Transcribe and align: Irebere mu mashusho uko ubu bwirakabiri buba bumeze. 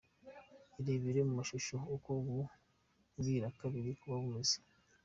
Irebere 0.79 1.19
mu 1.27 1.33
mashusho 1.39 1.75
uko 1.95 2.09
ubu 2.19 2.39
bwirakabiri 3.19 3.91
buba 3.97 4.17
bumeze. 4.23 4.57